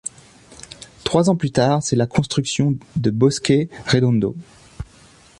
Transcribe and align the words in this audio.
Trois 1.03 1.29
ans 1.29 1.35
plus 1.35 1.51
tard, 1.51 1.83
c'est 1.83 1.95
la 1.95 2.07
construction 2.07 2.75
de 2.95 3.11
Bosque 3.11 3.53
Redondo. 3.85 4.35